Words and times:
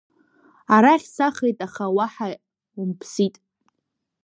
Арахь 0.75 1.07
сахеит, 1.15 1.57
аха 1.67 1.85
уаҳа 1.95 2.27
умԥсит. 2.79 3.35